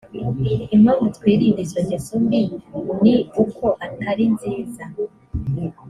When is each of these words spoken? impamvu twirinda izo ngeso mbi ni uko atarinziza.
impamvu 0.75 1.05
twirinda 1.15 1.59
izo 1.65 1.79
ngeso 1.85 2.13
mbi 2.25 2.41
ni 3.01 3.15
uko 3.43 3.65
atarinziza. 3.85 4.83